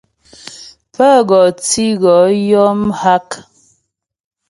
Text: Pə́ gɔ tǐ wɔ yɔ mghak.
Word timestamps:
Pə́ 0.93 1.13
gɔ 1.29 1.39
tǐ 1.65 1.85
wɔ 2.03 2.17
yɔ 2.49 2.63
mghak. 2.83 3.29